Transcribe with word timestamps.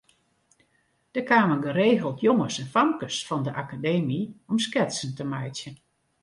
Der 1.15 1.25
kamen 1.25 1.61
geregeld 1.65 2.23
jonges 2.27 2.57
en 2.63 2.71
famkes 2.73 3.17
fan 3.27 3.45
de 3.45 3.51
Akademy 3.63 4.19
om 4.51 4.57
sketsen 4.65 5.11
te 5.15 5.23
meitsjen. 5.33 5.75